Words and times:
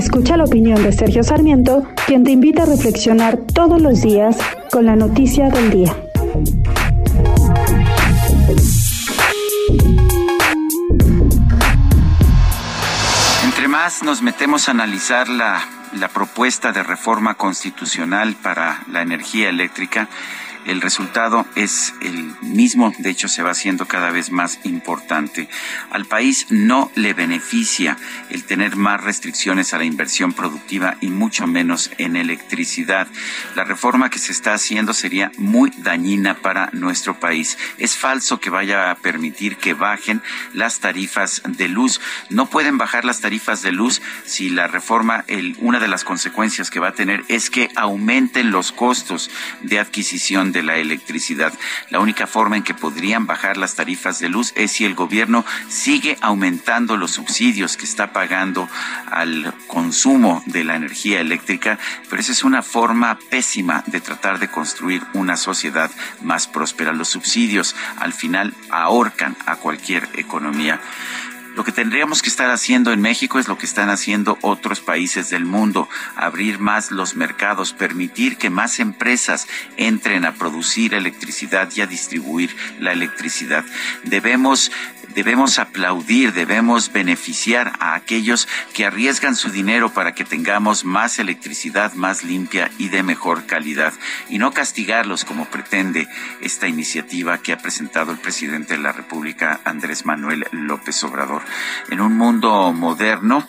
Escucha 0.00 0.38
la 0.38 0.44
opinión 0.44 0.82
de 0.82 0.92
Sergio 0.92 1.22
Sarmiento, 1.22 1.86
quien 2.06 2.24
te 2.24 2.30
invita 2.30 2.62
a 2.62 2.66
reflexionar 2.66 3.36
todos 3.36 3.82
los 3.82 4.00
días 4.00 4.34
con 4.72 4.86
la 4.86 4.96
noticia 4.96 5.50
del 5.50 5.70
día. 5.70 5.94
Entre 13.44 13.68
más 13.68 14.02
nos 14.02 14.22
metemos 14.22 14.68
a 14.68 14.70
analizar 14.70 15.28
la, 15.28 15.60
la 15.92 16.08
propuesta 16.08 16.72
de 16.72 16.82
reforma 16.82 17.34
constitucional 17.34 18.36
para 18.42 18.82
la 18.90 19.02
energía 19.02 19.50
eléctrica, 19.50 20.08
el 20.66 20.80
resultado 20.80 21.46
es 21.54 21.94
el 22.00 22.34
mismo, 22.42 22.92
de 22.98 23.10
hecho 23.10 23.28
se 23.28 23.42
va 23.42 23.50
haciendo 23.50 23.86
cada 23.86 24.10
vez 24.10 24.30
más 24.30 24.60
importante. 24.64 25.48
Al 25.90 26.06
país 26.06 26.46
no 26.50 26.90
le 26.94 27.14
beneficia 27.14 27.96
el 28.28 28.44
tener 28.44 28.76
más 28.76 29.02
restricciones 29.02 29.72
a 29.72 29.78
la 29.78 29.84
inversión 29.84 30.32
productiva 30.32 30.96
y 31.00 31.08
mucho 31.08 31.46
menos 31.46 31.90
en 31.98 32.16
electricidad. 32.16 33.08
La 33.54 33.64
reforma 33.64 34.10
que 34.10 34.18
se 34.18 34.32
está 34.32 34.54
haciendo 34.54 34.92
sería 34.92 35.32
muy 35.38 35.70
dañina 35.78 36.34
para 36.34 36.70
nuestro 36.72 37.18
país. 37.18 37.58
Es 37.78 37.96
falso 37.96 38.40
que 38.40 38.50
vaya 38.50 38.90
a 38.90 38.96
permitir 38.96 39.56
que 39.56 39.74
bajen 39.74 40.22
las 40.52 40.80
tarifas 40.80 41.42
de 41.46 41.68
luz. 41.68 42.00
No 42.28 42.46
pueden 42.46 42.78
bajar 42.78 43.04
las 43.04 43.20
tarifas 43.20 43.62
de 43.62 43.72
luz 43.72 44.02
si 44.24 44.50
la 44.50 44.66
reforma, 44.66 45.24
el, 45.26 45.56
una 45.60 45.80
de 45.80 45.88
las 45.88 46.04
consecuencias 46.04 46.70
que 46.70 46.80
va 46.80 46.88
a 46.88 46.94
tener 46.94 47.24
es 47.28 47.50
que 47.50 47.70
aumenten 47.76 48.50
los 48.50 48.72
costos 48.72 49.30
de 49.62 49.78
adquisición 49.78 50.49
de 50.52 50.62
la 50.62 50.76
electricidad. 50.76 51.52
La 51.90 52.00
única 52.00 52.26
forma 52.26 52.56
en 52.56 52.62
que 52.62 52.74
podrían 52.74 53.26
bajar 53.26 53.56
las 53.56 53.74
tarifas 53.74 54.18
de 54.18 54.28
luz 54.28 54.52
es 54.56 54.72
si 54.72 54.84
el 54.84 54.94
gobierno 54.94 55.44
sigue 55.68 56.16
aumentando 56.20 56.96
los 56.96 57.12
subsidios 57.12 57.76
que 57.76 57.84
está 57.84 58.12
pagando 58.12 58.68
al 59.10 59.54
consumo 59.66 60.42
de 60.46 60.64
la 60.64 60.76
energía 60.76 61.20
eléctrica, 61.20 61.78
pero 62.08 62.20
esa 62.20 62.32
es 62.32 62.44
una 62.44 62.62
forma 62.62 63.18
pésima 63.30 63.84
de 63.86 64.00
tratar 64.00 64.38
de 64.38 64.48
construir 64.48 65.02
una 65.14 65.36
sociedad 65.36 65.90
más 66.22 66.46
próspera. 66.46 66.92
Los 66.92 67.08
subsidios 67.08 67.76
al 67.98 68.12
final 68.12 68.54
ahorcan 68.70 69.36
a 69.46 69.56
cualquier 69.56 70.08
economía. 70.14 70.80
Lo 71.56 71.64
que 71.64 71.72
tendríamos 71.72 72.22
que 72.22 72.28
estar 72.28 72.50
haciendo 72.50 72.92
en 72.92 73.00
México 73.00 73.38
es 73.38 73.48
lo 73.48 73.58
que 73.58 73.66
están 73.66 73.90
haciendo 73.90 74.38
otros 74.40 74.80
países 74.80 75.30
del 75.30 75.44
mundo, 75.44 75.88
abrir 76.16 76.58
más 76.58 76.90
los 76.90 77.16
mercados, 77.16 77.72
permitir 77.72 78.36
que 78.36 78.50
más 78.50 78.78
empresas 78.78 79.48
entren 79.76 80.24
a 80.24 80.34
producir 80.34 80.94
electricidad 80.94 81.68
y 81.74 81.80
a 81.80 81.86
distribuir 81.86 82.56
la 82.78 82.92
electricidad. 82.92 83.64
Debemos 84.04 84.70
debemos 85.14 85.58
aplaudir, 85.58 86.32
debemos 86.32 86.92
beneficiar 86.92 87.72
a 87.80 87.94
aquellos 87.94 88.48
que 88.72 88.86
arriesgan 88.86 89.34
su 89.34 89.50
dinero 89.50 89.92
para 89.92 90.12
que 90.12 90.24
tengamos 90.24 90.84
más 90.84 91.18
electricidad 91.18 91.94
más 91.94 92.22
limpia 92.22 92.70
y 92.78 92.88
de 92.88 93.02
mejor 93.02 93.46
calidad 93.46 93.92
y 94.28 94.38
no 94.38 94.52
castigarlos 94.52 95.24
como 95.24 95.46
pretende 95.46 96.08
esta 96.40 96.68
iniciativa 96.68 97.38
que 97.38 97.52
ha 97.52 97.58
presentado 97.58 98.12
el 98.12 98.18
presidente 98.18 98.74
de 98.74 98.82
la 98.82 98.92
República, 98.92 99.60
Andrés 99.64 100.06
Manuel 100.06 100.46
López 100.52 101.02
Obrador. 101.04 101.39
En 101.88 102.00
un 102.00 102.16
mundo 102.16 102.72
moderno, 102.72 103.46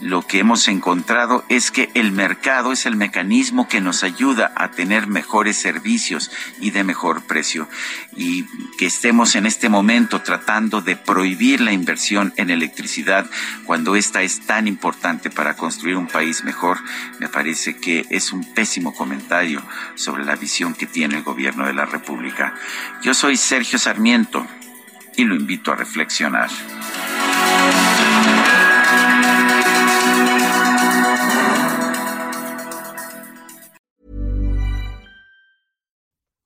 lo 0.00 0.26
que 0.26 0.38
hemos 0.38 0.68
encontrado 0.68 1.44
es 1.48 1.70
que 1.70 1.90
el 1.94 2.12
mercado 2.12 2.72
es 2.72 2.86
el 2.86 2.96
mecanismo 2.96 3.68
que 3.68 3.80
nos 3.80 4.04
ayuda 4.04 4.52
a 4.56 4.70
tener 4.70 5.06
mejores 5.06 5.56
servicios 5.56 6.30
y 6.60 6.70
de 6.70 6.84
mejor 6.84 7.22
precio 7.22 7.68
y 8.16 8.44
que 8.76 8.86
estemos 8.86 9.34
en 9.34 9.46
este 9.46 9.68
momento 9.68 10.20
tratando 10.20 10.80
de 10.80 10.96
prohibir 10.96 11.60
la 11.60 11.72
inversión 11.72 12.32
en 12.36 12.50
electricidad 12.50 13.26
cuando 13.64 13.96
esta 13.96 14.22
es 14.22 14.46
tan 14.46 14.68
importante 14.68 15.30
para 15.30 15.56
construir 15.56 15.96
un 15.96 16.08
país 16.08 16.44
mejor, 16.44 16.78
me 17.18 17.28
parece 17.28 17.76
que 17.76 18.04
es 18.10 18.32
un 18.32 18.44
pésimo 18.54 18.94
comentario 18.94 19.62
sobre 19.94 20.24
la 20.24 20.36
visión 20.36 20.74
que 20.74 20.86
tiene 20.86 21.16
el 21.16 21.22
gobierno 21.22 21.66
de 21.66 21.74
la 21.74 21.86
República. 21.86 22.54
Yo 23.02 23.14
soy 23.14 23.36
Sergio 23.36 23.78
Sarmiento 23.78 24.46
y 25.16 25.24
lo 25.24 25.34
invito 25.34 25.72
a 25.72 25.76
reflexionar. 25.76 26.50